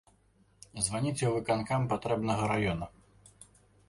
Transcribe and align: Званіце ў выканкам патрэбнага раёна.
Званіце 0.85 1.15
ў 1.15 1.29
выканкам 1.35 1.85
патрэбнага 1.91 2.43
раёна. 2.53 2.85